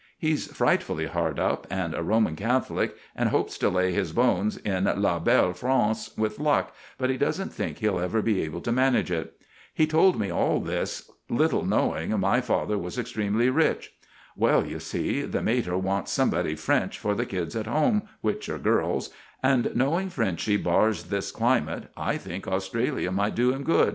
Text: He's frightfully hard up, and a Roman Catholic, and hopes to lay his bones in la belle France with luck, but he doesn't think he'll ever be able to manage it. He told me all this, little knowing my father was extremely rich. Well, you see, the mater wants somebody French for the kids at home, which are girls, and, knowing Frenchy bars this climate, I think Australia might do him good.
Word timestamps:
He's 0.17 0.47
frightfully 0.47 1.05
hard 1.05 1.39
up, 1.39 1.67
and 1.69 1.93
a 1.93 2.01
Roman 2.01 2.35
Catholic, 2.35 2.95
and 3.15 3.29
hopes 3.29 3.55
to 3.59 3.69
lay 3.69 3.93
his 3.93 4.13
bones 4.13 4.57
in 4.57 4.85
la 4.85 5.19
belle 5.19 5.53
France 5.53 6.09
with 6.17 6.39
luck, 6.39 6.73
but 6.97 7.11
he 7.11 7.17
doesn't 7.17 7.53
think 7.53 7.77
he'll 7.77 7.99
ever 7.99 8.23
be 8.23 8.41
able 8.41 8.61
to 8.61 8.71
manage 8.71 9.11
it. 9.11 9.35
He 9.71 9.85
told 9.85 10.19
me 10.19 10.31
all 10.31 10.59
this, 10.59 11.11
little 11.29 11.63
knowing 11.63 12.19
my 12.19 12.41
father 12.41 12.79
was 12.79 12.97
extremely 12.97 13.51
rich. 13.51 13.93
Well, 14.35 14.65
you 14.65 14.79
see, 14.79 15.21
the 15.21 15.43
mater 15.43 15.77
wants 15.77 16.11
somebody 16.11 16.55
French 16.55 16.97
for 16.97 17.13
the 17.13 17.27
kids 17.27 17.55
at 17.55 17.67
home, 17.67 18.01
which 18.21 18.49
are 18.49 18.57
girls, 18.57 19.11
and, 19.43 19.69
knowing 19.75 20.09
Frenchy 20.09 20.57
bars 20.57 21.03
this 21.03 21.31
climate, 21.31 21.91
I 21.95 22.17
think 22.17 22.47
Australia 22.47 23.11
might 23.11 23.35
do 23.35 23.53
him 23.53 23.61
good. 23.61 23.89